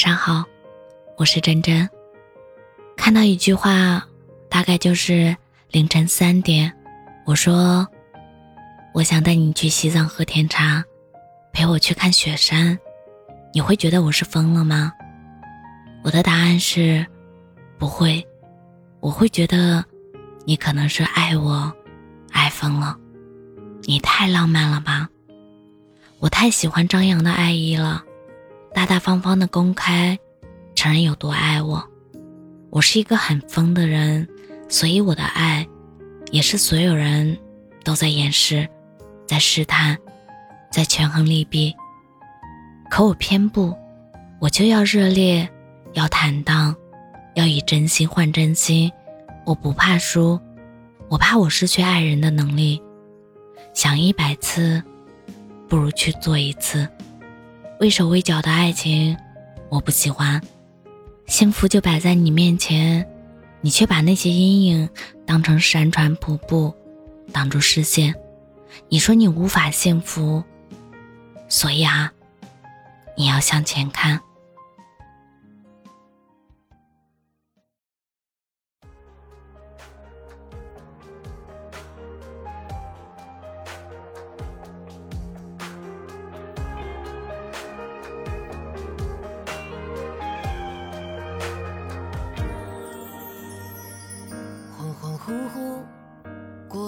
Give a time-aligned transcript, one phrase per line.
[0.00, 0.42] 晚上好，
[1.18, 1.86] 我是真真。
[2.96, 4.02] 看到一句话，
[4.48, 5.36] 大概就是
[5.70, 6.72] 凌晨三点，
[7.26, 7.86] 我说
[8.94, 10.82] 我想带你去西藏喝甜茶，
[11.52, 12.78] 陪我去看雪山，
[13.52, 14.90] 你会觉得我是疯了吗？
[16.02, 17.06] 我的答案是
[17.76, 18.26] 不会，
[19.00, 19.84] 我会觉得
[20.46, 21.70] 你可能是爱我，
[22.32, 22.96] 爱疯了。
[23.82, 25.10] 你太浪漫了吧！
[26.20, 28.02] 我太喜欢张扬的爱意了，
[28.72, 30.18] 大大方方的公开
[30.74, 31.84] 承认有多爱我。
[32.70, 34.26] 我是一个很疯的人，
[34.68, 35.66] 所以我的爱
[36.30, 37.36] 也是所有人
[37.82, 38.68] 都在掩饰，
[39.26, 39.98] 在试探，
[40.70, 41.74] 在权衡利弊。
[42.88, 43.76] 可我偏不，
[44.40, 45.48] 我就要热烈，
[45.94, 46.74] 要坦荡，
[47.34, 48.90] 要以真心换真心。
[49.44, 50.38] 我不怕输，
[51.08, 52.80] 我怕我失去爱人的能力。
[53.74, 54.80] 想一百次，
[55.68, 56.86] 不如去做一次。
[57.80, 59.16] 畏手畏脚的爱情，
[59.70, 60.38] 我不喜欢。
[61.26, 63.08] 幸福就摆在你面前，
[63.62, 64.86] 你却把那些阴影
[65.24, 66.74] 当成山川瀑布，
[67.32, 68.14] 挡住视线。
[68.90, 70.44] 你说你无法幸福，
[71.48, 72.12] 所以啊，
[73.16, 74.20] 你要向前看。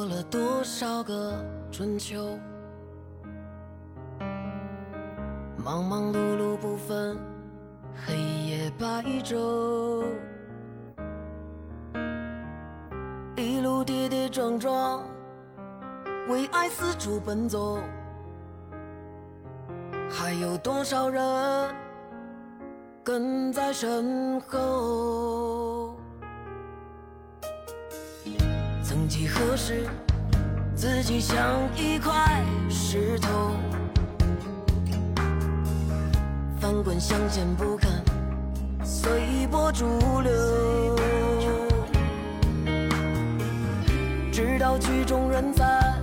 [0.03, 1.33] 过了多少个
[1.71, 2.37] 春秋？
[5.57, 7.17] 忙忙碌碌不分
[8.05, 10.03] 黑夜白昼，
[13.37, 15.05] 一路跌跌撞撞，
[16.29, 17.79] 为爱四处奔走，
[20.11, 21.23] 还有多少人
[23.05, 25.92] 跟在身后？
[28.93, 29.87] 曾几何时，
[30.75, 33.53] 自己像一块石头，
[36.61, 37.91] 翻滚向前不肯
[38.85, 39.87] 随波逐
[40.21, 40.31] 流，
[44.31, 45.99] 直到曲终人散，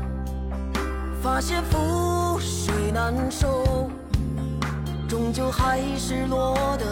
[1.22, 3.88] 发现覆水难收，
[5.08, 6.86] 终究还是落得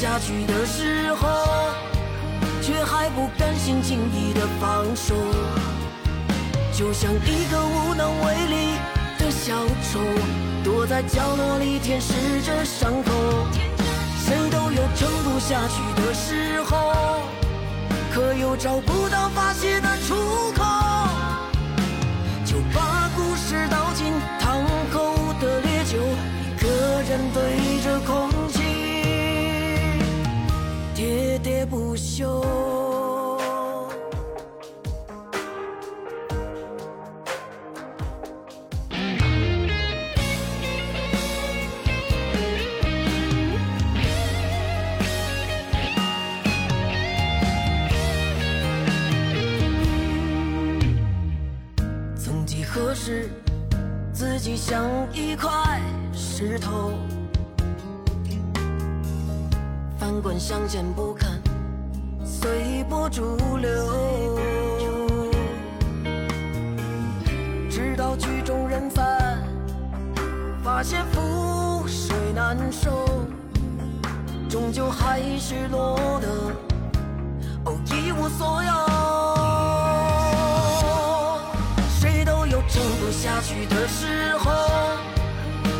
[0.00, 1.26] 下去的时候，
[2.62, 5.12] 却还不甘心轻易的放手，
[6.72, 8.78] 就像一个无能为力
[9.18, 9.56] 的小
[9.90, 9.98] 丑，
[10.62, 13.10] 躲在角落里舔舐着伤口。
[14.24, 17.18] 谁都有撑不下去的时候，
[18.14, 20.14] 可又找不到发泄的出
[31.98, 32.42] 休。
[52.16, 53.28] 曾几何时，
[54.12, 55.50] 自己像一块
[56.12, 56.92] 石头。
[59.98, 61.40] 翻滚向前不堪
[63.10, 63.70] 随波逐流，
[67.70, 69.42] 直到曲终人散，
[70.62, 73.06] 发现覆水难收，
[74.48, 76.28] 终究还是落得
[77.64, 78.70] 哦一无所有。
[81.98, 84.52] 谁都有撑不下去的时候，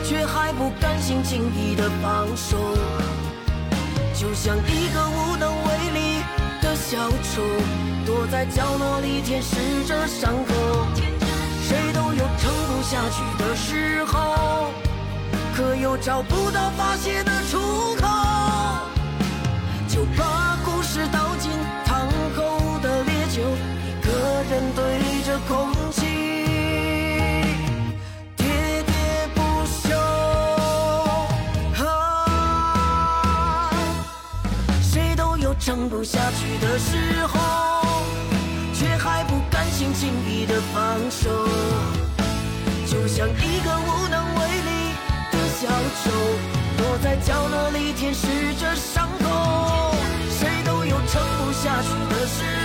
[0.03, 2.57] 却还不甘心轻易的放手。
[4.15, 6.08] 就像一个无能为力
[6.91, 7.43] 小丑，
[8.07, 10.87] 躲在角落里舔舐着伤口。
[11.61, 14.73] 谁都有撑不下去的时候，
[15.55, 17.59] 可又找不到发泄的出
[17.97, 18.07] 口，
[36.11, 36.97] 下去的时
[37.27, 37.39] 候，
[38.73, 41.29] 却还不甘心轻易的放手，
[42.87, 44.71] 就像一个无能为力
[45.31, 46.11] 的小丑，
[46.79, 49.95] 躲在角落里舔舐着伤口。
[50.31, 52.58] 谁都有撑不下去的时候